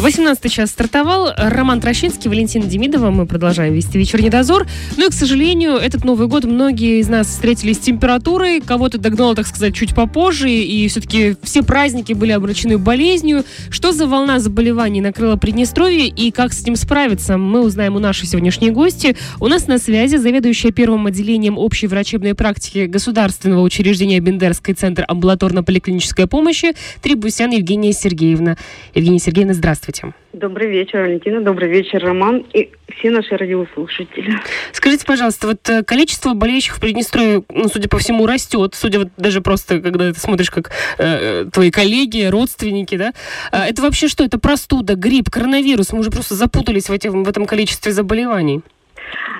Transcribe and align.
18 0.00 0.52
час 0.52 0.70
стартовал. 0.70 1.30
Роман 1.36 1.80
Трощинский, 1.80 2.30
Валентина 2.30 2.66
Демидова. 2.66 3.10
Мы 3.10 3.26
продолжаем 3.26 3.74
вести 3.74 3.98
вечерний 3.98 4.30
дозор. 4.30 4.64
Ну 4.96 5.06
и, 5.06 5.10
к 5.10 5.12
сожалению, 5.12 5.72
этот 5.72 6.04
Новый 6.04 6.28
год 6.28 6.44
многие 6.44 7.00
из 7.00 7.08
нас 7.08 7.26
встретили 7.26 7.72
с 7.72 7.78
температурой. 7.78 8.60
Кого-то 8.60 8.98
догнало, 8.98 9.34
так 9.34 9.48
сказать, 9.48 9.74
чуть 9.74 9.96
попозже. 9.96 10.50
И 10.50 10.86
все-таки 10.86 11.34
все 11.42 11.64
праздники 11.64 12.12
были 12.12 12.30
обращены 12.30 12.78
болезнью. 12.78 13.44
Что 13.70 13.90
за 13.90 14.06
волна 14.06 14.38
заболеваний 14.38 15.00
накрыла 15.00 15.34
Приднестровье 15.34 16.06
и 16.06 16.30
как 16.30 16.52
с 16.52 16.64
ним 16.64 16.76
справиться, 16.76 17.36
мы 17.36 17.62
узнаем 17.62 17.96
у 17.96 17.98
нашей 17.98 18.28
сегодняшней 18.28 18.70
гости. 18.70 19.16
У 19.40 19.48
нас 19.48 19.66
на 19.66 19.78
связи 19.78 20.14
заведующая 20.14 20.70
первым 20.70 21.06
отделением 21.06 21.58
общей 21.58 21.88
врачебной 21.88 22.36
практики 22.36 22.86
государственного 22.86 23.62
учреждения 23.62 24.20
Бендерский 24.20 24.74
центр 24.74 25.04
амбулаторно-поликлинической 25.08 26.28
помощи 26.28 26.74
Трибусян 27.02 27.50
Евгения 27.50 27.92
Сергеевна. 27.92 28.56
Евгения 28.94 29.18
Сергеевна, 29.18 29.54
здравствуйте. 29.54 29.87
Здравствуйте. 29.88 30.14
Добрый 30.34 30.68
вечер, 30.68 31.00
Валентина. 31.00 31.40
Добрый 31.40 31.70
вечер, 31.70 32.04
Роман 32.04 32.44
и 32.52 32.70
все 32.94 33.10
наши 33.10 33.36
радиослушатели. 33.36 34.38
Скажите, 34.72 35.06
пожалуйста, 35.06 35.46
вот 35.46 35.68
э, 35.70 35.82
количество 35.82 36.34
болеющих 36.34 36.76
в 36.76 36.80
Приднестровье, 36.80 37.42
ну, 37.48 37.68
судя 37.68 37.88
по 37.88 37.98
всему, 37.98 38.26
растет. 38.26 38.74
Судя 38.74 38.98
вот 39.00 39.08
даже 39.16 39.40
просто, 39.40 39.80
когда 39.80 40.12
ты 40.12 40.20
смотришь, 40.20 40.50
как 40.50 40.72
э, 40.98 41.46
твои 41.50 41.70
коллеги, 41.70 42.24
родственники, 42.24 42.96
да? 42.96 43.12
А 43.50 43.66
это 43.66 43.80
вообще 43.80 44.08
что? 44.08 44.24
Это 44.24 44.38
простуда, 44.38 44.94
грипп, 44.94 45.30
коронавирус? 45.30 45.92
Мы 45.92 46.00
уже 46.00 46.10
просто 46.10 46.34
запутались 46.34 46.90
в, 46.90 46.92
этим, 46.92 47.24
в 47.24 47.28
этом 47.28 47.46
количестве 47.46 47.92
заболеваний. 47.92 48.60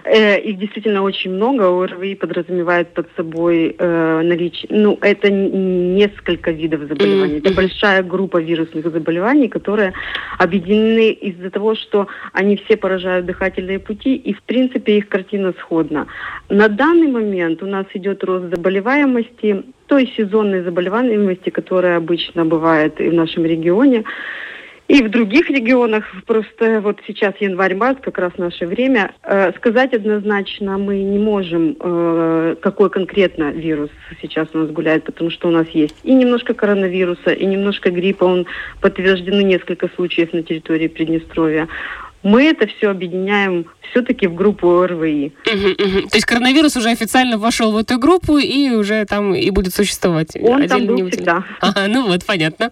Э, 0.05 0.39
их 0.41 0.59
действительно 0.59 1.03
очень 1.03 1.33
много. 1.33 1.69
ОРВИ 1.69 2.15
подразумевает 2.15 2.95
под 2.95 3.09
собой 3.17 3.75
э, 3.79 4.23
наличие... 4.23 4.69
Ну, 4.71 4.99
это 5.01 5.31
несколько 5.31 6.51
видов 6.51 6.81
заболеваний. 6.89 7.35
Mm-hmm. 7.35 7.47
Это 7.47 7.55
большая 7.55 8.03
группа 8.03 8.39
вирусных 8.39 8.91
заболеваний, 8.91 9.49
которые 9.49 9.93
объединены 10.39 11.11
из-за 11.11 11.51
того, 11.51 11.75
что 11.75 12.07
они 12.33 12.57
все 12.57 12.77
поражают 12.77 13.27
дыхательные 13.27 13.79
пути, 13.79 14.17
и, 14.17 14.33
в 14.33 14.43
принципе, 14.43 14.99
их 14.99 15.09
картина 15.09 15.53
сходна. 15.59 16.07
На 16.49 16.69
данный 16.69 17.09
момент 17.09 17.63
у 17.63 17.67
нас 17.67 17.87
идет 17.95 18.25
рост 18.25 18.55
заболеваемости, 18.55 19.65
той 19.87 20.13
сезонной 20.17 20.63
заболеваемости, 20.63 21.51
которая 21.51 21.97
обычно 21.97 22.45
бывает 22.45 23.01
и 23.01 23.09
в 23.09 23.15
нашем 23.15 23.45
регионе. 23.45 24.05
И 24.89 25.03
в 25.03 25.11
других 25.11 25.51
регионах, 25.51 26.05
просто 26.27 26.81
вот 26.81 26.99
сейчас 27.07 27.35
январь-март, 27.41 28.01
как 28.01 28.17
раз 28.17 28.33
наше 28.39 28.67
время, 28.67 29.13
э, 29.23 29.53
сказать 29.53 29.93
однозначно 29.93 30.79
мы 30.79 31.03
не 31.03 31.19
можем, 31.19 31.77
э, 31.79 32.57
какой 32.63 32.89
конкретно 32.89 33.51
вирус 33.51 33.91
сейчас 34.23 34.49
у 34.55 34.59
нас 34.59 34.71
гуляет, 34.71 35.05
потому 35.05 35.31
что 35.31 35.49
у 35.49 35.51
нас 35.51 35.69
есть 35.69 35.95
и 36.05 36.15
немножко 36.15 36.55
коронавируса, 36.55 37.33
и 37.33 37.45
немножко 37.45 37.91
гриппа, 37.91 38.25
он 38.25 38.47
подтверждены 38.81 39.43
несколько 39.43 39.91
случаев 39.95 40.33
на 40.33 40.43
территории 40.43 40.89
Приднестровья 40.89 41.69
мы 42.23 42.45
это 42.45 42.67
все 42.67 42.91
объединяем 42.91 43.67
все-таки 43.91 44.27
в 44.27 44.35
группу. 44.35 44.69
Угу, 44.69 44.87
угу. 44.87 46.09
То 46.09 46.17
есть 46.17 46.27
коронавирус 46.27 46.77
уже 46.77 46.91
официально 46.91 47.39
вошел 47.39 47.73
в 47.73 47.77
эту 47.77 47.99
группу 47.99 48.39
и 48.39 48.71
уже 48.71 49.05
там 49.07 49.35
и 49.35 49.51
будет 49.51 49.75
существовать? 49.75 50.37
Он 50.41 50.67
там 50.69 50.87
был 50.87 50.97
не 50.97 51.11
всегда. 51.11 51.45
Ага, 51.61 51.87
ну 51.89 52.07
вот, 52.07 52.25
понятно. 52.25 52.71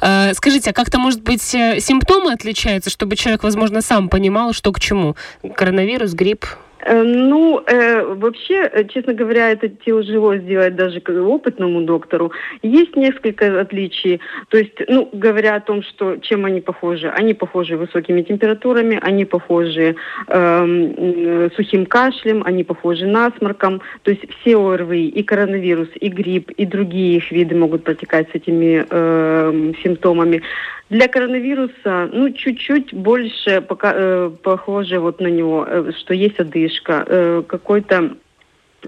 А, 0.00 0.32
скажите, 0.34 0.70
а 0.70 0.72
как-то, 0.72 0.98
может 0.98 1.22
быть, 1.22 1.54
э, 1.54 1.80
симптомы 1.80 2.32
отличаются, 2.32 2.90
чтобы 2.90 3.16
человек, 3.16 3.42
возможно, 3.42 3.82
сам 3.82 4.08
понимал, 4.08 4.52
что 4.52 4.72
к 4.72 4.80
чему? 4.80 5.16
Коронавирус, 5.56 6.12
грипп? 6.12 6.46
Э, 6.80 7.02
ну, 7.02 7.62
э, 7.66 8.14
вообще, 8.14 8.70
э, 8.72 8.84
честно 8.84 9.14
говоря, 9.14 9.50
это 9.50 9.68
тяжело 9.68 10.36
сделать 10.36 10.76
даже 10.76 11.00
опытному 11.00 11.82
доктору. 11.82 12.32
Есть 12.62 12.96
несколько 12.96 13.60
отличий. 13.60 14.20
То 14.48 14.58
есть, 14.58 14.74
ну, 14.88 15.08
говоря 15.12 15.56
о 15.56 15.60
том, 15.60 15.82
что 15.82 16.16
чем 16.16 16.44
они 16.44 16.60
похожи. 16.60 17.08
Они 17.08 17.34
похожи 17.34 17.76
высокими 17.76 18.22
температурами, 18.22 18.98
они 19.02 19.24
похожи 19.24 19.96
э, 20.28 21.48
сухим 21.56 21.86
кашлем, 21.86 22.42
они 22.44 22.64
похожи 22.64 23.06
насморком. 23.06 23.80
То 24.02 24.10
есть 24.10 24.24
все 24.40 24.56
ОРВИ, 24.56 25.08
и 25.08 25.22
коронавирус, 25.22 25.88
и 26.00 26.08
грипп, 26.08 26.50
и 26.50 26.66
другие 26.66 27.16
их 27.16 27.30
виды 27.32 27.54
могут 27.56 27.84
протекать 27.84 28.28
с 28.30 28.34
этими 28.34 28.84
э, 28.88 29.72
симптомами. 29.82 30.42
Для 30.90 31.08
коронавируса, 31.08 32.08
ну, 32.12 32.30
чуть-чуть 32.32 32.94
больше 32.94 33.60
пока, 33.60 33.92
э, 33.94 34.30
похоже 34.42 35.00
вот 35.00 35.20
на 35.20 35.26
него, 35.26 35.66
э, 35.68 35.92
что 35.98 36.14
есть 36.14 36.40
одышка, 36.40 37.04
э, 37.06 37.42
какой-то 37.46 38.16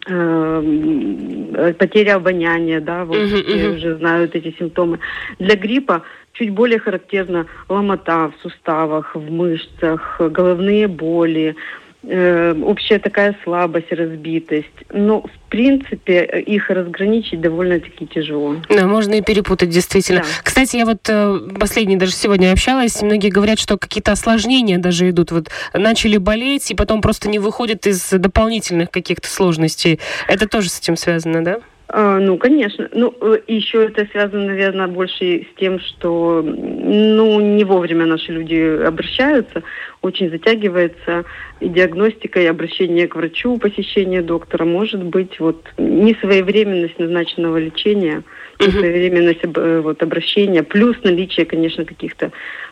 э, 0.06 1.74
потеря 1.78 2.14
обоняния, 2.14 2.80
да, 2.80 3.04
вот 3.04 3.16
uh-huh, 3.16 3.44
uh-huh. 3.44 3.76
уже 3.76 3.96
знают 3.96 4.34
эти 4.34 4.54
симптомы. 4.56 4.98
Для 5.38 5.56
гриппа 5.56 6.02
чуть 6.32 6.50
более 6.50 6.78
характерна 6.78 7.46
ломота 7.68 8.28
в 8.28 8.34
суставах, 8.42 9.14
в 9.14 9.30
мышцах, 9.30 10.20
головные 10.20 10.86
боли, 10.88 11.54
Э, 11.54 11.89
общая 12.02 12.98
такая 12.98 13.36
слабость, 13.44 13.92
разбитость. 13.92 14.68
Но, 14.90 15.22
в 15.22 15.50
принципе, 15.50 16.24
их 16.46 16.70
разграничить 16.70 17.40
довольно-таки 17.40 18.06
тяжело. 18.06 18.56
Да, 18.68 18.86
можно 18.86 19.14
и 19.14 19.22
перепутать, 19.22 19.68
действительно. 19.68 20.20
Да. 20.20 20.26
Кстати, 20.42 20.76
я 20.76 20.86
вот 20.86 21.08
э, 21.08 21.38
последний 21.58 21.96
даже 21.96 22.12
сегодня 22.12 22.52
общалась, 22.52 23.02
многие 23.02 23.28
говорят, 23.28 23.58
что 23.58 23.76
какие-то 23.76 24.12
осложнения 24.12 24.78
даже 24.78 25.10
идут. 25.10 25.30
Вот 25.30 25.48
начали 25.74 26.16
болеть, 26.16 26.70
и 26.70 26.74
потом 26.74 27.02
просто 27.02 27.28
не 27.28 27.38
выходят 27.38 27.86
из 27.86 28.10
дополнительных 28.10 28.90
каких-то 28.90 29.28
сложностей. 29.28 30.00
Это 30.26 30.48
тоже 30.48 30.70
с 30.70 30.80
этим 30.80 30.96
связано, 30.96 31.44
да? 31.44 31.60
А, 31.92 32.20
ну, 32.20 32.38
конечно. 32.38 32.88
Ну, 32.92 33.12
э, 33.20 33.40
еще 33.48 33.86
это 33.86 34.06
связано, 34.12 34.46
наверное, 34.46 34.86
больше 34.86 35.44
с 35.50 35.58
тем, 35.58 35.80
что 35.80 36.40
ну, 36.40 37.40
не 37.40 37.64
вовремя 37.64 38.06
наши 38.06 38.30
люди 38.30 38.84
обращаются, 38.86 39.64
очень 40.00 40.30
затягивается 40.30 41.24
и 41.58 41.68
диагностика, 41.68 42.40
и 42.40 42.46
обращение 42.46 43.08
к 43.08 43.16
врачу, 43.16 43.58
посещение 43.58 44.22
доктора. 44.22 44.64
Может 44.64 45.02
быть, 45.02 45.40
вот 45.40 45.66
несвоевременность 45.78 46.96
назначенного 47.00 47.56
лечения, 47.56 48.22
несвоевременность 48.60 49.40
э, 49.42 49.80
вот, 49.80 50.00
обращения, 50.00 50.62
плюс 50.62 50.96
наличие, 51.02 51.44
конечно, 51.44 51.84
каких-то 51.84 52.30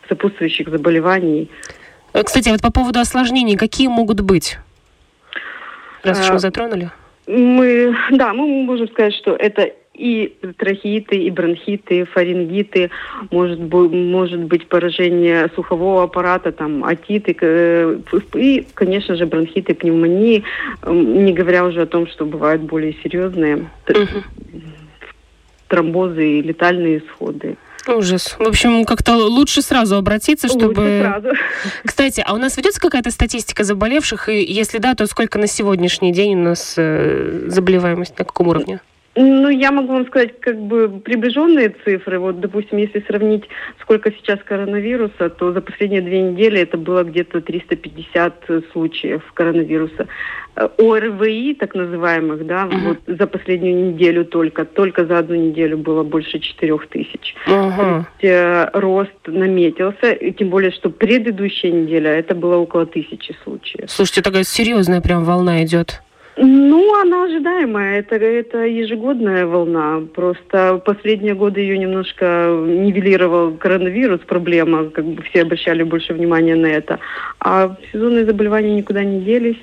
сопутствующих 0.08 0.68
заболеваний. 0.68 1.50
Э, 2.12 2.22
кстати, 2.22 2.50
вот 2.50 2.62
по 2.62 2.70
поводу 2.70 3.00
осложнений, 3.00 3.56
какие 3.56 3.88
могут 3.88 4.20
быть? 4.20 4.58
Раз 6.04 6.20
уж 6.20 6.30
вы 6.30 6.38
затронули. 6.38 6.92
Мы, 7.28 7.94
да, 8.10 8.32
мы 8.32 8.46
можем 8.64 8.88
сказать, 8.88 9.14
что 9.14 9.36
это 9.36 9.70
и 9.92 10.32
трахеиты, 10.56 11.16
и 11.16 11.30
бронхиты, 11.30 12.04
фарингиты, 12.04 12.90
может, 13.30 13.58
может 13.58 14.44
быть 14.44 14.68
поражение 14.68 15.50
слухового 15.54 16.04
аппарата, 16.04 16.52
там, 16.52 16.84
отиты, 16.84 17.36
э, 17.38 17.98
и, 18.34 18.66
конечно 18.74 19.16
же, 19.16 19.26
бронхиты, 19.26 19.74
пневмонии, 19.74 20.44
не 20.86 21.32
говоря 21.32 21.64
уже 21.64 21.82
о 21.82 21.86
том, 21.86 22.06
что 22.06 22.24
бывают 22.24 22.62
более 22.62 22.94
серьезные 23.02 23.68
тромбозы 25.68 26.38
и 26.38 26.42
летальные 26.42 26.98
исходы. 26.98 27.56
Ужас. 27.86 28.36
В 28.38 28.46
общем, 28.46 28.84
как-то 28.84 29.16
лучше 29.16 29.62
сразу 29.62 29.96
обратиться, 29.96 30.48
чтобы... 30.48 30.66
Лучше 30.66 31.00
сразу. 31.02 31.28
Кстати, 31.84 32.22
а 32.26 32.34
у 32.34 32.36
нас 32.36 32.56
ведется 32.56 32.80
какая-то 32.80 33.10
статистика 33.10 33.64
заболевших? 33.64 34.28
И 34.28 34.42
если 34.42 34.78
да, 34.78 34.94
то 34.94 35.06
сколько 35.06 35.38
на 35.38 35.46
сегодняшний 35.46 36.12
день 36.12 36.34
у 36.34 36.42
нас 36.42 36.74
э, 36.76 37.46
заболеваемость, 37.46 38.18
на 38.18 38.24
каком 38.24 38.48
уровне? 38.48 38.80
Ну, 39.20 39.48
я 39.48 39.72
могу 39.72 39.94
вам 39.94 40.06
сказать, 40.06 40.38
как 40.38 40.56
бы 40.56 41.00
приближенные 41.00 41.74
цифры. 41.84 42.20
Вот, 42.20 42.38
допустим, 42.38 42.78
если 42.78 43.00
сравнить, 43.00 43.44
сколько 43.80 44.12
сейчас 44.12 44.38
коронавируса, 44.44 45.28
то 45.28 45.52
за 45.52 45.60
последние 45.60 46.02
две 46.02 46.22
недели 46.22 46.60
это 46.60 46.78
было 46.78 47.02
где-то 47.02 47.40
350 47.40 48.44
случаев 48.72 49.22
коронавируса. 49.34 50.06
Э, 50.54 50.68
ОРВИ, 50.78 51.54
так 51.54 51.74
называемых, 51.74 52.46
да, 52.46 52.66
uh-huh. 52.66 52.96
вот 53.06 53.18
за 53.18 53.26
последнюю 53.26 53.92
неделю 53.92 54.24
только, 54.24 54.64
только 54.64 55.04
за 55.04 55.18
одну 55.18 55.34
неделю 55.34 55.78
было 55.78 56.04
больше 56.04 56.38
4 56.38 56.78
тысяч. 56.88 57.34
Uh-huh. 57.48 57.76
То 57.76 58.06
есть 58.20 58.24
э, 58.24 58.70
рост 58.72 59.26
наметился, 59.26 60.12
и 60.12 60.32
тем 60.32 60.50
более, 60.50 60.70
что 60.70 60.90
предыдущая 60.90 61.72
неделя 61.72 62.10
это 62.12 62.36
было 62.36 62.56
около 62.56 62.86
тысячи 62.86 63.34
случаев. 63.42 63.90
Слушайте, 63.90 64.22
такая 64.22 64.44
серьезная 64.44 65.00
прям 65.00 65.24
волна 65.24 65.64
идет. 65.64 66.02
Ну, 66.40 67.00
она 67.00 67.24
ожидаемая. 67.24 67.98
Это, 67.98 68.14
это 68.14 68.58
ежегодная 68.58 69.44
волна. 69.46 70.02
Просто 70.14 70.80
последние 70.84 71.34
годы 71.34 71.60
ее 71.60 71.78
немножко 71.78 72.24
нивелировал 72.64 73.52
коронавирус, 73.56 74.20
проблема. 74.20 74.90
Как 74.90 75.04
бы 75.04 75.22
все 75.24 75.42
обращали 75.42 75.82
больше 75.82 76.14
внимания 76.14 76.54
на 76.54 76.66
это. 76.66 77.00
А 77.40 77.76
сезонные 77.92 78.24
заболевания 78.24 78.74
никуда 78.74 79.02
не 79.02 79.20
делись. 79.20 79.56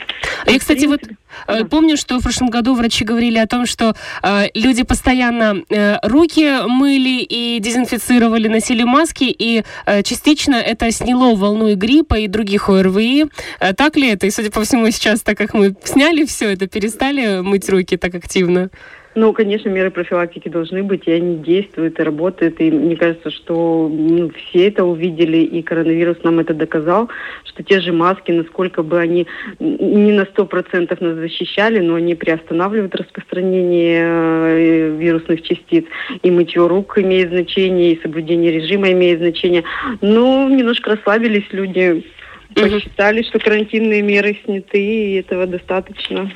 Я, 0.46 0.60
кстати, 0.60 0.86
вот 0.86 1.02
э, 1.48 1.66
помню, 1.66 1.96
что 1.98 2.20
в 2.20 2.24
прошлом 2.24 2.50
году 2.50 2.76
врачи 2.76 3.06
говорили 3.06 3.38
о 3.38 3.48
том, 3.48 3.66
что 3.66 3.96
э, 4.22 4.48
люди 4.54 4.84
постоянно 4.84 5.64
э, 5.70 5.98
руки 6.04 6.68
мыли 6.68 7.22
и 7.22 7.60
дезинфицировали, 7.60 8.48
носили 8.48 8.84
маски, 8.84 9.24
и 9.26 9.64
э, 9.86 10.04
частично 10.04 10.56
это 10.56 10.92
сняло 10.92 11.36
волну 11.36 11.70
и 11.70 11.76
гриппа 11.76 12.16
и 12.16 12.28
других 12.28 12.70
ОРВИ. 12.70 13.26
Э, 13.60 13.74
так 13.74 13.96
ли 13.96 14.10
это? 14.10 14.28
И, 14.28 14.30
судя 14.30 14.52
по 14.52 14.62
всему, 14.62 14.90
сейчас, 14.92 15.22
так 15.22 15.38
как 15.38 15.54
мы 15.54 15.76
сняли 15.84 16.26
все 16.26 16.52
это, 16.52 16.65
перестали 16.68 17.42
мыть 17.42 17.70
руки 17.70 17.98
так 17.98 18.16
активно? 18.16 18.70
Ну, 19.16 19.32
конечно, 19.32 19.70
меры 19.70 19.92
профилактики 19.92 20.50
должны 20.50 20.84
быть, 20.84 21.08
и 21.08 21.12
они 21.12 21.38
действуют, 21.38 21.98
и 21.98 22.04
работают. 22.04 22.60
И 22.60 22.70
мне 22.70 22.98
кажется, 22.98 23.32
что 23.32 23.90
ну, 23.90 24.30
все 24.30 24.68
это 24.68 24.84
увидели, 24.84 25.38
и 25.38 25.62
коронавирус 25.62 26.18
нам 26.24 26.40
это 26.40 26.54
доказал, 26.54 27.10
что 27.46 27.64
те 27.64 27.80
же 27.80 27.94
маски, 27.94 28.34
насколько 28.34 28.84
бы 28.84 29.00
они 29.00 29.26
не 29.60 30.12
на 30.12 30.26
сто 30.26 30.46
процентов 30.46 31.00
нас 31.00 31.16
защищали, 31.16 31.80
но 31.80 31.96
они 31.96 32.14
приостанавливают 32.14 32.94
распространение 32.94 34.02
э, 34.04 34.98
вирусных 34.98 35.44
частиц. 35.44 35.86
И 36.22 36.30
мытье 36.30 36.68
рук 36.68 36.98
имеет 36.98 37.30
значение, 37.30 37.94
и 37.94 38.02
соблюдение 38.02 38.52
режима 38.52 38.92
имеет 38.92 39.20
значение. 39.20 39.64
Но 40.02 40.50
немножко 40.50 40.92
расслабились 40.92 41.46
люди, 41.52 42.04
посчитали, 42.56 43.22
что 43.24 43.40
карантинные 43.40 44.02
меры 44.02 44.38
сняты, 44.44 44.80
и 44.80 45.14
этого 45.16 45.46
достаточно. 45.46 46.32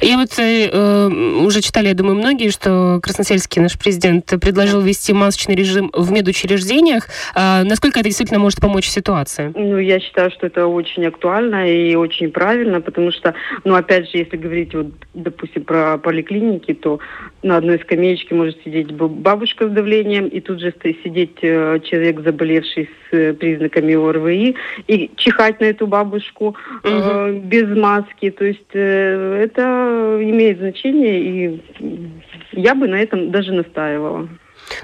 Я 0.00 0.18
вот 0.18 0.38
э, 0.38 0.68
э, 0.70 1.08
уже 1.44 1.60
читали, 1.60 1.88
я 1.88 1.94
думаю, 1.94 2.16
многие, 2.16 2.50
что 2.50 3.00
Красносельский 3.02 3.62
наш 3.62 3.78
президент 3.78 4.26
предложил 4.40 4.80
ввести 4.80 5.12
масочный 5.12 5.54
режим 5.54 5.90
в 5.92 6.10
медучреждениях. 6.10 7.08
Э, 7.34 7.62
насколько 7.64 8.00
это 8.00 8.08
действительно 8.08 8.40
может 8.40 8.60
помочь 8.60 8.88
ситуации? 8.88 9.52
Ну, 9.54 9.78
я 9.78 10.00
считаю, 10.00 10.30
что 10.30 10.46
это 10.46 10.66
очень 10.66 11.06
актуально 11.06 11.70
и 11.70 11.94
очень 11.94 12.30
правильно, 12.30 12.80
потому 12.80 13.10
что, 13.12 13.34
ну, 13.64 13.74
опять 13.74 14.10
же, 14.10 14.18
если 14.18 14.36
говорить, 14.36 14.74
вот, 14.74 14.88
допустим, 15.14 15.64
про 15.64 15.98
поликлиники, 15.98 16.74
то 16.74 17.00
на 17.42 17.58
одной 17.58 17.78
скамеечке 17.78 18.34
может 18.34 18.56
сидеть 18.64 18.90
бабушка 18.92 19.68
с 19.68 19.70
давлением, 19.70 20.28
и 20.28 20.40
тут 20.40 20.60
же 20.60 20.72
сидеть 21.04 21.38
э, 21.42 21.78
человек, 21.84 22.20
заболевший 22.20 22.88
с 23.10 23.14
э, 23.14 23.34
признаками 23.34 23.94
ОРВИ, 23.94 24.56
и 24.88 25.10
чихать 25.16 25.60
на 25.60 25.66
эту 25.66 25.86
бабушку 25.86 26.56
э, 26.82 26.88
угу. 26.88 27.40
без 27.40 27.68
маски. 27.76 28.30
То 28.30 28.44
есть 28.44 28.72
э, 28.72 29.42
это 29.44 29.83
имеет 29.84 30.58
значение, 30.58 31.20
и 31.20 31.60
я 32.52 32.74
бы 32.74 32.88
на 32.88 32.96
этом 32.96 33.30
даже 33.30 33.52
настаивала. 33.52 34.28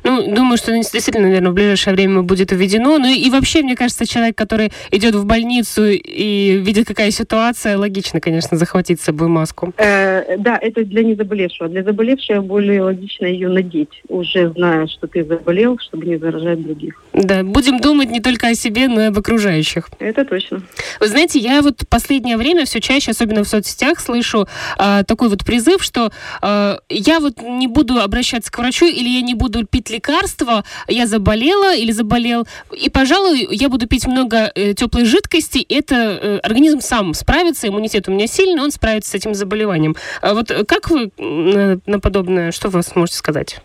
Ну, 0.05 0.35
думаю, 0.35 0.57
что 0.57 0.73
действительно, 0.73 1.27
наверное, 1.27 1.51
в 1.51 1.55
ближайшее 1.55 1.95
время 1.95 2.23
будет 2.23 2.53
введено. 2.53 2.99
Ну 2.99 3.13
и 3.13 3.31
вообще, 3.31 3.63
мне 3.63 3.77
кажется, 3.77 4.07
человек, 4.07 4.37
который 4.37 4.73
идет 4.91 5.15
в 5.15 5.25
больницу 5.25 5.87
и 5.87 6.59
видит, 6.59 6.87
какая 6.87 7.11
ситуация, 7.11 7.79
логично, 7.79 8.21
конечно, 8.21 8.57
захватить 8.57 9.01
с 9.01 9.05
собой 9.05 9.29
маску. 9.29 9.73
Э, 9.77 10.37
да, 10.39 10.59
это 10.61 10.85
для 10.85 11.03
незаболевшего. 11.03 11.69
Для 11.69 11.83
заболевшего 11.83 12.41
более 12.41 12.83
логично 12.83 13.27
ее 13.27 13.49
надеть, 13.49 14.03
уже 14.09 14.51
зная, 14.51 14.87
что 14.87 15.07
ты 15.07 15.25
заболел, 15.25 15.79
чтобы 15.79 16.07
не 16.07 16.19
заражать 16.19 16.63
других. 16.63 17.03
Да, 17.13 17.43
будем 17.43 17.81
думать 17.81 18.11
не 18.11 18.21
только 18.21 18.49
о 18.49 18.55
себе, 18.55 18.89
но 18.89 19.01
и 19.03 19.05
об 19.07 19.19
окружающих. 19.19 19.89
Это 19.99 20.25
точно. 20.25 20.63
Вы 21.01 21.09
знаете, 21.09 21.39
я 21.39 21.63
вот 21.63 21.85
последнее 21.89 22.37
время 22.37 22.65
все 22.65 22.81
чаще, 22.81 23.13
особенно 23.13 23.45
в 23.45 23.49
соцсетях, 23.49 24.01
слышу 24.01 24.47
э, 24.79 25.05
такой 25.07 25.29
вот 25.29 25.45
призыв, 25.45 25.83
что 25.83 26.11
э, 26.43 26.77
я 26.89 27.21
вот 27.21 27.43
не 27.43 27.67
буду 27.67 28.01
обращаться 28.01 28.51
к 28.51 28.59
врачу 28.59 28.87
или 28.87 29.09
я 29.09 29.23
не 29.23 29.35
буду 29.35 29.67
пить 29.67 29.80
лекарства, 29.89 30.65
я 30.89 31.07
заболела 31.07 31.75
или 31.75 31.93
заболел, 31.93 32.47
и, 32.77 32.91
пожалуй, 32.91 33.49
я 33.51 33.69
буду 33.69 33.87
пить 33.87 34.07
много 34.07 34.51
э, 34.55 34.75
теплой 34.75 35.05
жидкости, 35.05 35.65
это 35.69 35.95
э, 35.95 36.39
организм 36.39 36.81
сам 36.81 37.15
справится, 37.15 37.69
иммунитет 37.69 38.09
у 38.09 38.13
меня 38.13 38.27
сильный, 38.27 38.63
он 38.63 38.71
справится 38.71 39.13
с 39.13 39.15
этим 39.15 39.35
заболеванием. 39.35 39.97
А 40.21 40.35
вот 40.35 40.53
как 40.69 40.91
вы 40.91 41.11
на, 41.17 41.81
на 41.87 42.01
подобное, 42.01 42.53
что 42.53 42.69
вы 42.69 42.83
сможете 42.83 43.17
сказать? 43.17 43.61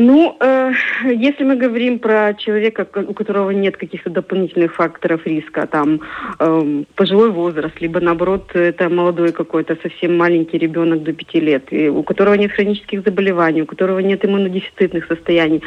Ну, 0.00 0.36
э, 0.38 0.70
если 1.12 1.42
мы 1.42 1.56
говорим 1.56 1.98
про 1.98 2.32
человека, 2.34 2.86
у 3.08 3.14
которого 3.14 3.50
нет 3.50 3.76
каких-то 3.76 4.10
дополнительных 4.10 4.76
факторов 4.76 5.26
риска, 5.26 5.66
там 5.66 6.00
э, 6.38 6.84
пожилой 6.94 7.30
возраст, 7.32 7.80
либо 7.80 7.98
наоборот 7.98 8.54
это 8.54 8.88
молодой 8.88 9.32
какой-то 9.32 9.76
совсем 9.82 10.16
маленький 10.16 10.56
ребенок 10.56 11.02
до 11.02 11.12
пяти 11.12 11.40
лет, 11.40 11.72
и 11.72 11.88
у 11.88 12.04
которого 12.04 12.34
нет 12.34 12.52
хронических 12.52 13.02
заболеваний, 13.04 13.62
у 13.62 13.66
которого 13.66 13.98
нет 13.98 14.24
иммунодефицитных 14.24 15.06
состояний, 15.06 15.62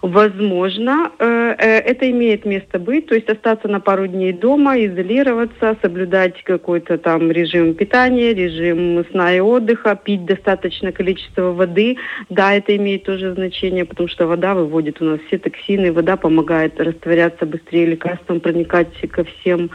возможно, 0.00 1.12
э, 1.18 1.54
э, 1.58 1.78
это 1.80 2.10
имеет 2.10 2.46
место 2.46 2.78
быть, 2.78 3.06
то 3.06 3.14
есть 3.14 3.28
остаться 3.28 3.68
на 3.68 3.80
пару 3.80 4.06
дней 4.06 4.32
дома, 4.32 4.78
изолироваться, 4.78 5.76
соблюдать 5.82 6.42
какой-то 6.44 6.96
там 6.96 7.30
режим 7.30 7.74
питания, 7.74 8.32
режим 8.32 9.04
сна 9.10 9.34
и 9.34 9.40
отдыха, 9.40 9.94
пить 9.94 10.24
достаточное 10.24 10.92
количество 10.92 11.52
воды, 11.52 11.98
да, 12.30 12.54
это 12.54 12.74
имеет 12.76 13.04
тоже 13.04 13.34
значение 13.34 13.73
лечения, 13.74 13.84
потому 13.84 14.08
что 14.08 14.26
вода 14.26 14.54
выводит 14.54 15.00
у 15.00 15.04
нас 15.04 15.20
все 15.26 15.38
токсины, 15.38 15.92
вода 15.92 16.16
помогает 16.16 16.80
растворяться 16.80 17.46
быстрее 17.46 17.86
лекарствам, 17.86 18.40
проникать 18.40 18.88
ко 19.10 19.24
всем 19.24 19.70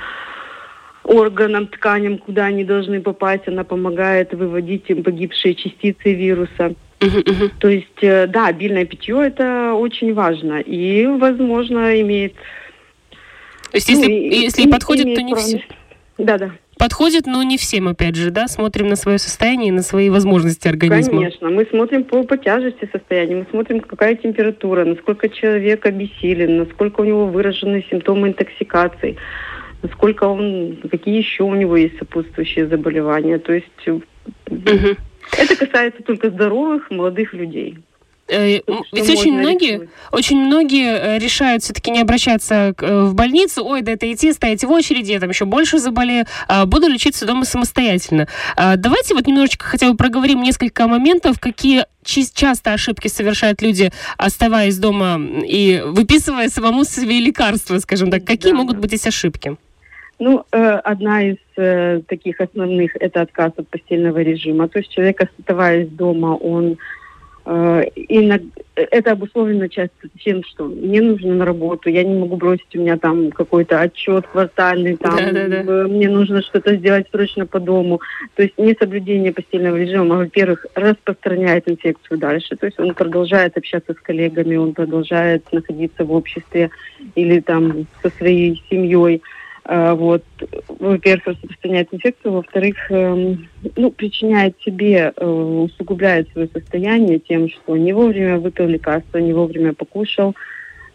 органам, 1.04 1.68
тканям, 1.68 2.18
куда 2.18 2.46
они 2.46 2.64
должны 2.64 3.02
попасть. 3.02 3.48
Она 3.48 3.64
помогает 3.64 4.34
выводить 4.34 4.90
им 4.90 5.04
погибшие 5.04 5.56
частицы 5.56 6.14
вируса. 6.14 6.76
То 7.60 7.70
есть, 7.70 8.04
э, 8.04 8.28
да, 8.28 8.48
обильное 8.48 8.86
питье 8.86 9.22
это 9.26 9.74
очень 9.74 10.14
важно 10.14 10.60
и, 10.60 11.06
возможно, 11.06 12.00
имеет. 12.02 12.34
То 13.72 13.78
есть, 13.78 13.90
если, 13.90 14.08
ну, 14.08 14.14
если 14.14 14.64
и 14.64 14.68
подходит, 14.68 15.16
то 15.16 15.22
не 15.22 15.36
все. 15.36 15.64
Да, 16.18 16.38
да 16.38 16.52
подходит, 16.80 17.28
но 17.28 17.44
не 17.44 17.58
всем, 17.58 17.88
опять 17.88 18.16
же, 18.16 18.32
да? 18.32 18.48
Смотрим 18.48 18.88
на 18.88 18.96
свое 18.96 19.20
состояние 19.20 19.68
и 19.68 19.72
на 19.72 19.84
свои 19.84 20.10
возможности 20.10 20.68
организма. 20.68 21.20
Конечно. 21.20 21.50
Мы 21.50 21.66
смотрим 21.66 22.04
по, 22.06 22.24
по 22.24 22.38
тяжести 22.38 22.90
состояния, 22.92 23.36
мы 23.36 23.46
смотрим, 23.52 23.82
какая 23.82 24.16
температура, 24.16 24.86
насколько 24.86 25.30
человек 25.30 25.86
обессилен, 25.86 26.58
насколько 26.58 27.02
у 27.02 27.04
него 27.04 27.28
выражены 27.28 27.86
симптомы 27.92 28.30
интоксикации, 28.30 29.18
насколько 29.84 30.24
он, 30.24 30.80
какие 30.90 31.18
еще 31.18 31.44
у 31.44 31.54
него 31.54 31.78
есть 31.78 32.00
сопутствующие 32.00 32.68
заболевания. 32.68 33.38
То 33.38 33.54
есть 33.54 33.88
угу. 33.88 34.02
это 35.38 35.56
касается 35.56 36.02
только 36.04 36.30
здоровых 36.30 36.90
молодых 36.90 37.34
людей. 37.34 37.78
Э, 38.30 38.62
ведь 38.92 39.10
очень 39.10 39.34
многие, 39.34 39.90
очень 40.12 40.40
многие 40.40 40.98
э, 40.98 41.18
решают 41.18 41.64
все-таки 41.64 41.90
не 41.90 42.02
обращаться 42.02 42.76
э, 42.78 43.04
в 43.04 43.16
больницу, 43.16 43.66
ой, 43.66 43.82
да 43.82 43.94
это 43.94 44.12
идти, 44.12 44.32
стоять 44.34 44.64
в 44.64 44.72
очереди, 44.72 45.12
я 45.12 45.20
там 45.20 45.30
еще 45.30 45.46
больше 45.46 45.80
заболею, 45.80 46.26
а 46.48 46.66
буду 46.66 46.88
лечиться 46.88 47.26
дома 47.26 47.46
самостоятельно. 47.46 48.28
А 48.56 48.76
давайте 48.76 49.16
вот 49.16 49.26
немножечко 49.26 49.66
хотя 49.66 49.90
бы 49.90 49.98
проговорим 49.98 50.44
несколько 50.44 50.88
моментов, 50.88 51.40
какие 51.40 51.86
часто 52.04 52.74
ошибки 52.74 53.08
совершают 53.08 53.62
люди, 53.62 53.92
оставаясь 54.18 54.78
дома 54.78 55.20
и 55.44 55.82
выписывая 55.86 56.50
самому 56.50 56.84
себе 56.84 57.20
лекарства, 57.20 57.78
скажем 57.80 58.12
так. 58.12 58.26
Какие 58.26 58.52
да, 58.52 58.58
могут 58.58 58.78
быть 58.78 58.94
эти 58.94 59.08
ошибки? 59.08 59.58
Ну, 60.18 60.44
одна 60.52 61.24
из 61.24 62.06
таких 62.06 62.42
основных– 62.42 62.92
это 63.00 63.22
отказ 63.22 63.54
от 63.58 63.68
постельного 63.68 64.20
режима. 64.20 64.68
То 64.68 64.80
есть 64.80 64.92
человек, 64.92 65.22
оставаясь 65.22 65.90
дома, 65.90 66.36
он 66.36 66.78
и 67.46 68.32
это 68.76 69.12
обусловлено 69.12 69.68
часто 69.68 70.08
тем, 70.24 70.44
что 70.44 70.66
мне 70.66 71.02
нужно 71.02 71.36
на 71.36 71.46
работу, 71.46 71.90
я 71.90 72.04
не 72.04 72.16
могу 72.16 72.36
бросить, 72.36 72.76
у 72.76 72.80
меня 72.80 72.98
там 72.98 73.32
какой-то 73.32 73.82
отчет 73.82 74.28
квартальный, 74.28 74.96
там 74.96 75.16
да, 75.16 75.48
да, 75.48 75.64
да. 75.64 75.88
мне 75.88 76.10
нужно 76.10 76.42
что-то 76.42 76.76
сделать 76.76 77.08
срочно 77.12 77.46
по 77.46 77.60
дому. 77.60 78.02
То 78.36 78.44
есть 78.44 78.58
несоблюдение 78.58 79.34
постельного 79.34 79.78
режима, 79.78 80.18
во-первых, 80.18 80.66
распространяет 80.76 81.70
инфекцию 81.70 82.20
дальше, 82.20 82.56
то 82.56 82.66
есть 82.66 82.80
он 82.80 82.94
продолжает 82.94 83.58
общаться 83.58 83.94
с 83.94 83.98
коллегами, 84.02 84.56
он 84.56 84.74
продолжает 84.74 85.52
находиться 85.52 86.06
в 86.06 86.12
обществе 86.12 86.70
или 87.16 87.40
там 87.40 87.88
со 88.02 88.10
своей 88.10 88.62
семьей. 88.70 89.22
А, 89.66 89.94
вот, 89.94 90.24
во-первых, 90.68 91.28
распространяет 91.28 91.90
инфекцию, 91.92 92.34
во-вторых, 92.34 92.76
эм, 92.92 93.48
ну, 93.76 93.92
причиняет 93.92 94.56
себе, 94.66 95.14
э, 95.16 95.26
усугубляет 95.26 96.30
свое 96.32 96.48
состояние 96.52 97.20
тем, 97.20 97.50
что 97.50 97.78
не 97.78 97.94
вовремя 97.94 98.40
выпил 98.40 98.68
лекарство, 98.68 99.18
не 99.18 99.34
вовремя 99.34 99.74
покушал, 99.74 100.36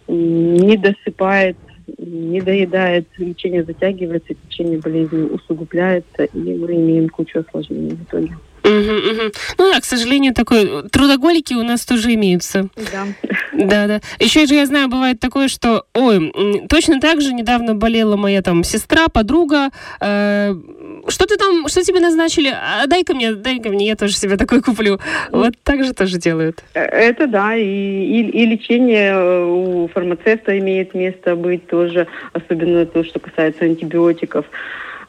не 0.09 0.77
досыпает, 0.77 1.57
не 1.99 2.41
доедает, 2.41 3.07
лечение 3.19 3.65
затягивается, 3.65 4.35
лечение 4.45 4.79
болезни 4.79 5.23
усугубляется, 5.23 6.25
и 6.25 6.39
мы 6.39 6.75
имеем 6.75 7.09
кучу 7.09 7.41
осложнений 7.41 7.97
в 7.97 8.03
итоге. 8.05 8.35
Угу, 8.65 8.71
угу. 8.71 9.33
Ну 9.59 9.73
да, 9.73 9.81
к 9.81 9.85
сожалению, 9.85 10.33
такой 10.33 10.89
трудоголики 10.89 11.53
у 11.53 11.63
нас 11.63 11.85
тоже 11.85 12.15
имеются. 12.15 12.69
Да. 12.77 13.07
Да, 13.53 13.87
да. 13.87 14.01
Еще 14.19 14.47
же 14.47 14.55
я 14.55 14.67
знаю, 14.67 14.89
бывает 14.89 15.21
такое, 15.21 15.49
что, 15.49 15.85
ой, 15.95 16.33
точно 16.69 17.01
так 17.01 17.21
же 17.21 17.33
недавно 17.35 17.75
болела 17.75 18.17
моя 18.17 18.43
там 18.43 18.65
сестра, 18.65 19.09
подруга. 19.09 19.69
Э, 20.01 20.55
что 21.09 21.27
ты 21.27 21.37
там, 21.37 21.69
что 21.69 21.83
тебе 21.83 22.01
назначили? 22.01 22.49
А, 22.49 22.87
дай-ка 22.87 23.15
мне, 23.15 23.35
дай-ка 23.35 23.69
мне, 23.69 23.89
я 23.89 23.97
тоже 23.97 24.15
себе 24.15 24.37
такой 24.37 24.63
куплю. 24.63 24.99
Вот 25.31 25.55
так 25.63 25.85
же 25.85 25.93
тоже 25.93 26.19
делают. 26.19 26.65
Э, 26.73 26.81
это 26.81 27.27
да, 27.27 27.55
и, 27.55 27.63
и, 27.63 28.31
и 28.31 28.47
лечение 28.47 29.13
э, 29.13 29.45
у 29.45 29.89
фармацевта 29.89 30.59
имеет 30.59 30.95
место 30.95 31.37
быть 31.37 31.67
тоже, 31.67 32.07
особенно 32.33 32.87
то, 32.87 33.05
что 33.05 33.19
касается 33.19 33.65
антибиотиков. 33.65 34.47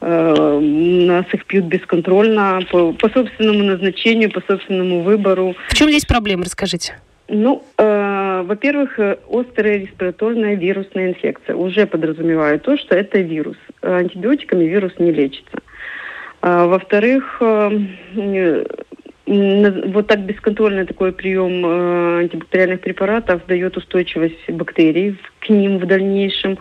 Э, 0.01 0.59
нас 0.59 1.25
их 1.33 1.45
пьют 1.45 1.65
бесконтрольно, 1.65 2.61
по, 2.71 2.93
по 2.93 3.09
собственному 3.09 3.63
назначению, 3.63 4.31
по 4.31 4.41
собственному 4.41 5.01
выбору. 5.01 5.55
В 5.69 5.75
чем 5.75 5.89
здесь 5.89 6.05
проблема, 6.05 6.43
расскажите? 6.43 6.95
Ну, 7.27 7.63
э, 7.77 8.43
во-первых, 8.45 8.99
э, 8.99 9.17
острая 9.31 9.79
респираторная 9.79 10.55
вирусная 10.55 11.09
инфекция 11.09 11.55
уже 11.55 11.87
подразумевает 11.87 12.63
то, 12.63 12.77
что 12.77 12.95
это 12.95 13.19
вирус. 13.19 13.57
Антибиотиками 13.81 14.65
вирус 14.65 14.93
не 14.99 15.11
лечится. 15.11 15.57
А, 16.41 16.67
во-вторых, 16.67 17.37
э, 17.41 18.65
вот 19.27 20.07
так 20.07 20.21
бесконтрольный 20.21 20.85
такой 20.85 21.11
прием 21.11 21.65
э, 21.65 22.19
антибактериальных 22.21 22.81
препаратов 22.81 23.41
дает 23.47 23.75
устойчивость 23.75 24.49
бактерий 24.49 25.17
к 25.39 25.49
ним 25.49 25.79
в 25.79 25.87
дальнейшем 25.87 26.59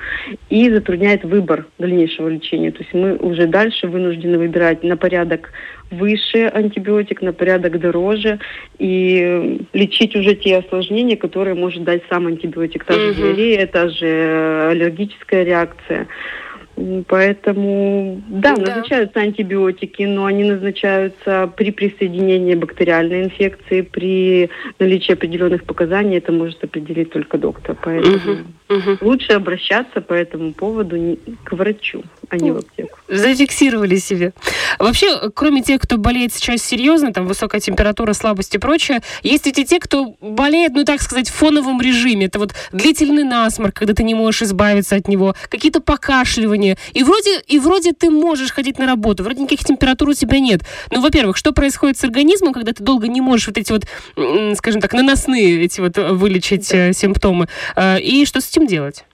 и 0.49 0.71
затрудняет 0.71 1.25
выбор 1.25 1.67
дальнейшего 1.79 2.29
лечения. 2.29 2.71
То 2.71 2.79
есть 2.79 2.95
мы 2.95 3.17
уже 3.17 3.47
дальше 3.47 3.87
вынуждены 3.87 4.39
выбирать 4.39 4.83
на 4.83 4.97
порядок 4.97 5.51
выше 5.91 6.47
антибиотик, 6.47 7.21
на 7.21 7.35
порядок 7.35 7.79
дороже 7.79 8.41
и 8.79 9.61
лечить 9.75 10.17
уже 10.17 10.35
те 10.35 10.57
осложнения, 10.57 11.17
которые 11.17 11.55
может 11.55 11.85
дать 11.85 12.03
сам 12.09 12.27
антибиотик. 12.27 12.85
Та 12.85 12.95
же 12.95 13.15
диарея, 13.15 13.67
та 13.67 13.89
же 13.91 14.69
аллергическая 14.71 15.45
реакция. 15.45 16.07
Поэтому, 17.07 18.21
да, 18.29 18.57
да, 18.57 18.63
назначаются 18.63 19.21
антибиотики, 19.21 20.03
но 20.03 20.27
они 20.27 20.45
назначаются 20.45 21.53
при 21.57 21.71
присоединении 21.71 22.55
бактериальной 22.57 23.25
инфекции, 23.25 23.83
при 23.83 24.51
наличии 24.81 25.13
определенных 25.13 25.65
показаний, 25.65 26.19
это 26.19 26.33
может 26.33 26.65
определить 26.65 27.13
только 27.13 27.39
доктор. 27.39 27.77
Поэтому 27.81 28.17
угу, 28.17 28.39
угу. 28.69 28.99
лучше 29.01 29.33
обращаться 29.33 30.01
по 30.01 30.13
этому 30.13 30.53
поводу 30.53 31.19
к 31.45 31.53
врачу, 31.53 32.03
а 32.29 32.37
не 32.37 32.51
в 32.51 32.59
аптеку. 32.59 32.99
Зафиксировали 33.09 33.97
себе. 33.97 34.33
Вообще, 34.79 35.31
кроме 35.35 35.63
тех, 35.63 35.81
кто 35.81 35.97
болеет 35.97 36.33
сейчас 36.33 36.63
серьезно, 36.63 37.13
там 37.13 37.27
высокая 37.27 37.61
температура, 37.61 38.13
слабость 38.13 38.55
и 38.55 38.59
прочее, 38.59 39.01
есть 39.23 39.47
ведь 39.47 39.59
и 39.59 39.65
те, 39.65 39.79
кто 39.79 40.17
болеет, 40.21 40.73
ну 40.75 40.85
так 40.85 41.03
сказать, 41.03 41.29
в 41.29 41.35
фоновом 41.35 41.81
режиме. 41.81 42.27
Это 42.27 42.39
вот 42.39 42.55
длительный 42.73 43.25
насморк, 43.25 43.75
когда 43.75 43.95
ты 43.95 44.03
не 44.03 44.15
можешь 44.15 44.43
избавиться 44.43 44.97
от 44.97 45.09
него, 45.09 45.35
какие-то 45.49 45.81
покашливания. 45.81 46.77
И 46.93 47.03
вроде, 47.03 47.41
и 47.47 47.59
вроде 47.59 47.93
ты 47.93 48.11
можешь 48.11 48.53
ходить 48.53 48.79
на 48.79 48.87
работу, 48.87 49.23
вроде 49.23 49.43
никаких 49.43 49.67
температур 49.67 50.11
у 50.11 50.15
тебя 50.15 50.39
нет. 50.39 50.63
Ну, 50.91 51.01
во-первых, 51.01 51.37
что 51.37 51.53
происходит 51.53 51.99
с 51.99 52.05
организмом, 52.05 52.53
когда 52.53 52.73
ты 52.73 52.83
долго 52.83 53.09
не 53.09 53.21
можешь 53.21 53.47
вот 53.47 53.59
эти 53.59 53.73
вот, 53.73 53.85
скажем 54.57 54.81
так, 54.81 54.93
наносные 54.93 55.65
эти 55.65 55.81
вот 55.81 55.99
э, 55.99 56.13
вылечить 56.13 56.69
да. 56.71 56.89
Э, 56.89 56.93
симптомы? 56.93 57.49
Э, 57.77 58.01
и 58.01 58.25
что 58.25 58.41
с 58.41 58.54
этим 58.55 58.67
делать? 58.67 59.05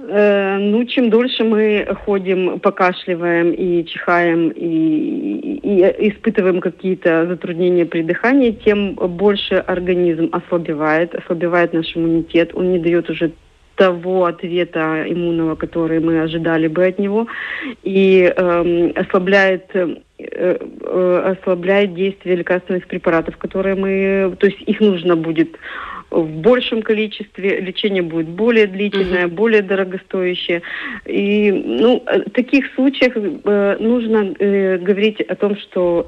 Ну, 0.00 0.84
чем 0.84 1.10
дольше 1.10 1.42
мы 1.42 1.88
ходим, 2.04 2.60
покашливаем 2.60 3.50
и 3.50 3.84
чихаем, 3.84 4.50
и, 4.50 5.58
и 5.60 6.08
испытываем 6.10 6.60
какие-то 6.60 7.26
затруднения 7.26 7.84
при 7.84 8.02
дыхании, 8.02 8.52
тем 8.52 8.94
больше 8.94 9.56
организм 9.56 10.28
ослабевает, 10.30 11.16
ослабевает 11.16 11.72
наш 11.72 11.96
иммунитет, 11.96 12.54
он 12.54 12.72
не 12.72 12.78
дает 12.78 13.10
уже 13.10 13.32
того 13.78 14.26
ответа 14.26 15.04
иммунного, 15.08 15.54
который 15.54 16.00
мы 16.00 16.20
ожидали 16.20 16.66
бы 16.66 16.84
от 16.84 16.98
него, 16.98 17.26
и 17.82 18.32
э, 18.36 18.90
ослабляет 18.96 19.70
э, 19.74 19.96
э, 20.18 21.36
ослабляет 21.40 21.94
действие 21.94 22.36
лекарственных 22.36 22.86
препаратов, 22.88 23.36
которые 23.36 23.76
мы, 23.76 24.36
то 24.38 24.46
есть 24.46 24.60
их 24.62 24.80
нужно 24.80 25.16
будет 25.16 25.56
в 26.10 26.26
большем 26.26 26.82
количестве, 26.82 27.60
лечение 27.60 28.02
будет 28.02 28.28
более 28.28 28.66
длительное, 28.66 29.26
mm-hmm. 29.26 29.34
более 29.34 29.62
дорогостоящее. 29.62 30.62
И 31.06 31.52
ну, 31.52 32.02
в 32.04 32.30
таких 32.30 32.72
случаях 32.74 33.12
э, 33.16 33.76
нужно 33.78 34.34
э, 34.38 34.78
говорить 34.78 35.20
о 35.20 35.34
том, 35.34 35.56
что 35.56 36.06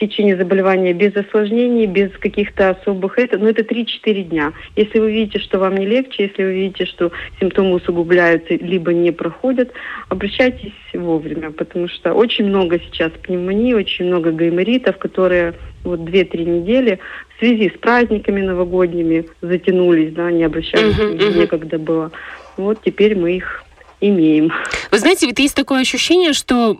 течение 0.00 0.36
заболевания 0.36 0.94
без 0.94 1.14
осложнений, 1.14 1.86
без 1.86 2.10
каких-то 2.18 2.70
особых... 2.70 3.18
Это, 3.18 3.38
ну, 3.38 3.46
это 3.46 3.62
3-4 3.62 4.22
дня. 4.22 4.52
Если 4.74 4.98
вы 4.98 5.12
видите, 5.12 5.38
что 5.38 5.58
вам 5.58 5.76
не 5.76 5.86
легче, 5.86 6.24
если 6.24 6.42
вы 6.42 6.52
видите, 6.54 6.86
что 6.86 7.12
симптомы 7.38 7.74
усугубляются, 7.74 8.54
либо 8.54 8.92
не 8.94 9.12
проходят, 9.12 9.70
обращайтесь 10.08 10.72
вовремя, 10.94 11.50
потому 11.50 11.88
что 11.88 12.14
очень 12.14 12.46
много 12.46 12.80
сейчас 12.80 13.12
пневмонии, 13.22 13.74
очень 13.74 14.06
много 14.06 14.32
гайморитов, 14.32 14.96
которые 14.96 15.54
вот 15.84 16.00
2-3 16.00 16.44
недели 16.44 16.98
в 17.36 17.38
связи 17.38 17.70
с 17.74 17.78
праздниками 17.78 18.42
новогодними 18.42 19.26
затянулись, 19.40 20.12
да, 20.12 20.30
не 20.30 20.44
обращались, 20.44 20.96
uh-huh, 20.96 21.18
uh-huh. 21.18 21.38
некогда 21.38 21.78
было. 21.78 22.12
Вот 22.56 22.78
теперь 22.84 23.16
мы 23.16 23.36
их 23.36 23.64
имеем. 24.00 24.52
Вы 24.90 24.98
знаете, 24.98 25.26
ведь 25.26 25.38
есть 25.38 25.54
такое 25.54 25.80
ощущение, 25.80 26.32
что 26.32 26.76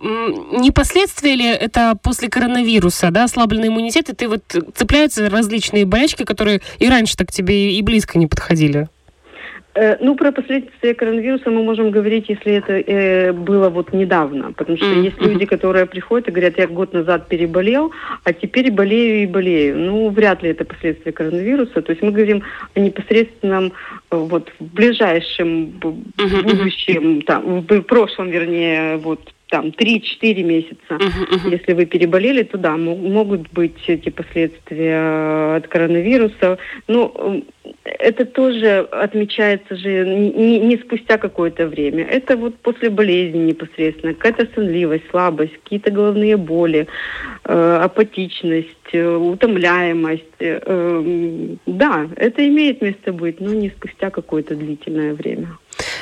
не 0.53 0.71
последствия 0.71 1.35
ли 1.35 1.47
это 1.47 1.95
после 2.03 2.29
коронавируса, 2.29 3.11
да, 3.11 3.25
ослабленный 3.25 3.69
иммунитет, 3.69 4.09
и 4.09 4.15
ты 4.15 4.29
вот 4.29 4.43
цепляются 4.75 5.29
различные 5.29 5.85
болячки, 5.85 6.25
которые 6.25 6.61
и 6.79 6.89
раньше 6.89 7.17
так 7.17 7.31
тебе 7.31 7.73
и 7.75 7.83
близко 7.83 8.19
не 8.19 8.27
подходили? 8.27 8.89
Э, 9.75 9.97
ну, 10.01 10.17
про 10.17 10.33
последствия 10.33 10.95
коронавируса 10.95 11.51
мы 11.51 11.63
можем 11.63 11.91
говорить, 11.91 12.29
если 12.29 12.55
это 12.55 12.73
э, 12.73 13.33
было 13.33 13.69
вот 13.69 13.93
недавно. 13.93 14.53
Потому 14.53 14.77
что 14.77 14.87
mm-hmm. 14.87 15.05
есть 15.05 15.21
люди, 15.21 15.47
которые 15.47 15.87
приходят 15.87 16.29
и 16.29 16.33
говорят, 16.33 16.59
я 16.59 16.67
год 16.67 16.93
назад 16.93 17.29
переболел, 17.29 17.93
а 18.25 18.33
теперь 18.33 18.73
болею 18.73 19.23
и 19.23 19.27
болею. 19.27 19.79
Ну, 19.79 20.09
вряд 20.11 20.43
ли 20.43 20.51
это 20.51 20.65
последствия 20.65 21.13
коронавируса. 21.13 21.83
То 21.83 21.93
есть 21.93 22.03
мы 22.03 22.11
говорим 22.11 22.43
о 22.75 22.81
непосредственном, 22.81 23.73
э, 24.11 24.17
вот, 24.17 24.51
в 24.59 24.65
ближайшем 24.75 25.79
mm-hmm. 25.81 26.43
будущем, 26.43 27.23
там, 27.23 27.61
в 27.61 27.83
прошлом, 27.83 28.31
вернее, 28.31 28.97
вот, 28.97 29.21
там 29.51 29.67
3-4 29.67 30.43
месяца. 30.43 30.77
Uh-huh, 30.91 31.29
uh-huh. 31.29 31.51
Если 31.51 31.73
вы 31.73 31.85
переболели, 31.85 32.45
то 32.45 32.57
да, 32.57 32.77
могут 32.77 33.51
быть 33.51 33.79
эти 33.89 34.09
последствия 34.09 35.57
от 35.57 35.67
коронавируса. 35.67 36.59
Ну, 36.87 37.45
это 37.99 38.25
тоже 38.25 38.81
отмечается 38.91 39.77
же 39.77 40.07
не, 40.07 40.59
не 40.61 40.77
спустя 40.77 41.19
какое-то 41.19 41.67
время. 41.67 42.05
Это 42.05 42.37
вот 42.37 42.57
после 42.57 42.91
болезни 42.91 43.39
непосредственно. 43.39 44.15
Какая-то 44.15 44.49
сонливость, 44.55 45.05
слабость, 45.11 45.53
какие-то 45.63 45.91
головные 45.91 46.37
боли, 46.37 46.87
э, 47.45 47.79
апатичность, 47.83 48.69
э, 48.93 49.17
утомляемость. 49.17 50.25
Э, 50.41 51.57
да, 51.67 52.09
это 52.17 52.47
имеет 52.49 52.83
место 52.83 53.13
быть, 53.13 53.41
но 53.41 53.53
не 53.53 53.71
спустя 53.71 54.11
какое-то 54.11 54.55
длительное 54.55 55.15
время. 55.15 55.59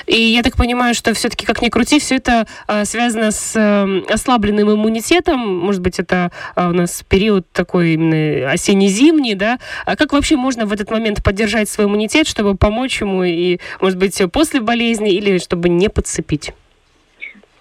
И 0.08 0.20
я 0.20 0.42
так 0.42 0.56
понимаю, 0.56 0.94
что 0.94 1.12
все-таки, 1.12 1.44
как 1.44 1.60
ни 1.60 1.68
крути, 1.68 1.98
все 2.00 2.16
это 2.16 2.46
э, 2.66 2.86
связано 2.86 3.30
с 3.30 3.54
э, 3.54 4.12
ослабленным 4.12 4.72
иммунитетом. 4.72 5.38
Может 5.38 5.82
быть, 5.82 5.98
это 5.98 6.32
э, 6.56 6.66
у 6.66 6.72
нас 6.72 7.04
период 7.06 7.46
такой 7.52 7.92
именно 7.92 8.50
осенне-зимний, 8.50 9.34
да? 9.34 9.58
А 9.84 9.96
как 9.96 10.14
вообще 10.14 10.36
можно 10.36 10.64
в 10.64 10.72
этот 10.72 10.90
момент 10.90 11.22
поддержать 11.22 11.68
свой 11.68 11.86
иммунитет, 11.86 12.26
чтобы 12.26 12.56
помочь 12.56 13.02
ему 13.02 13.22
и, 13.22 13.58
может 13.82 13.98
быть, 13.98 14.20
после 14.32 14.60
болезни 14.60 15.12
или 15.12 15.38
чтобы 15.38 15.68
не 15.68 15.90
подцепить? 15.90 16.52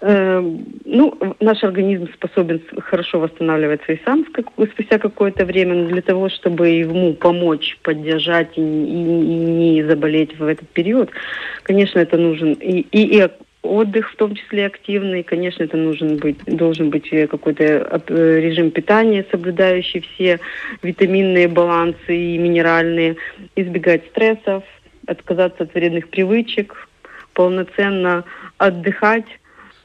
Эм, 0.00 0.64
ну, 0.84 1.18
наш 1.40 1.64
организм 1.64 2.08
способен 2.14 2.62
хорошо 2.78 3.18
восстанавливаться 3.18 3.92
и 3.92 4.00
сам 4.04 4.24
спустя 4.70 4.98
какое-то 4.98 5.44
время, 5.44 5.74
но 5.74 5.88
для 5.88 6.02
того, 6.02 6.28
чтобы 6.28 6.68
ему 6.68 7.14
помочь, 7.14 7.76
поддержать 7.82 8.56
и, 8.56 8.60
и, 8.60 8.62
и 8.62 9.74
не 9.74 9.82
заболеть 9.82 10.38
в 10.38 10.44
этот 10.44 10.68
период, 10.68 11.10
конечно, 11.64 11.98
это 11.98 12.16
нужен 12.16 12.52
и, 12.52 12.86
и, 12.92 13.18
и 13.18 13.28
отдых, 13.62 14.12
в 14.12 14.16
том 14.16 14.36
числе 14.36 14.66
активный, 14.66 15.24
конечно, 15.24 15.64
это 15.64 15.76
нужен 15.76 16.18
быть, 16.18 16.38
должен 16.44 16.90
быть 16.90 17.10
какой-то 17.10 17.64
э, 17.64 18.40
режим 18.40 18.70
питания, 18.70 19.26
соблюдающий 19.32 20.00
все 20.00 20.38
витаминные 20.80 21.48
балансы 21.48 22.16
и 22.16 22.38
минеральные, 22.38 23.16
избегать 23.56 24.06
стрессов, 24.06 24.62
отказаться 25.08 25.64
от 25.64 25.74
вредных 25.74 26.08
привычек, 26.08 26.88
полноценно 27.34 28.24
отдыхать, 28.58 29.26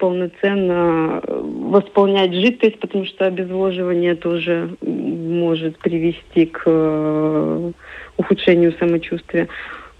полноценно 0.03 1.21
э, 1.23 1.41
восполнять 1.71 2.33
жидкость, 2.33 2.77
потому 2.77 3.05
что 3.05 3.25
обезвоживание 3.25 4.15
тоже 4.15 4.75
может 4.81 5.77
привести 5.77 6.45
к 6.45 6.63
э, 6.65 7.71
ухудшению 8.17 8.75
самочувствия. 8.77 9.47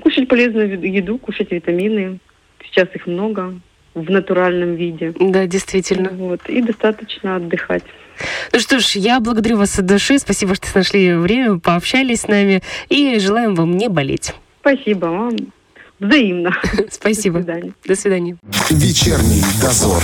Кушать 0.02 0.28
полезную 0.28 0.78
еду, 0.94 1.18
кушать 1.18 1.52
витамины. 1.52 2.20
Сейчас 2.66 2.90
их 2.94 3.08
много 3.08 3.54
в 3.94 4.12
натуральном 4.12 4.76
виде. 4.76 5.14
Да, 5.18 5.48
действительно. 5.48 6.10
Вот. 6.10 6.42
И 6.50 6.62
достаточно 6.62 7.38
отдыхать. 7.38 7.84
Ну 8.52 8.60
что 8.60 8.80
ж, 8.80 8.98
я 8.98 9.22
благодарю 9.22 9.56
вас 9.56 9.80
от 9.80 9.86
души. 9.86 10.20
Спасибо, 10.20 10.54
что 10.56 10.68
нашли 10.76 11.14
время, 11.14 11.60
пообщались 11.60 12.22
с 12.22 12.28
нами. 12.28 12.62
И 12.90 13.20
желаем 13.20 13.56
вам 13.56 13.78
не 13.78 13.88
болеть. 13.88 14.34
Спасибо 14.60 15.06
вам. 15.06 15.38
Взаимно. 16.00 16.56
Спасибо. 16.92 17.40
До 17.40 17.46
свидания. 17.46 17.74
До 17.86 17.96
свидания. 17.96 18.38
Вечерний 18.70 19.44
дозор. 19.62 20.04